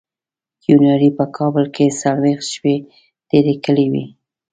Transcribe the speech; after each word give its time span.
کیوناري 0.63 1.09
په 1.17 1.25
کابل 1.37 1.65
کې 1.75 1.85
څلوېښت 2.01 2.45
شپې 2.53 2.75
تېرې 3.29 3.55
کړې 3.65 3.85
وې. 3.91 4.05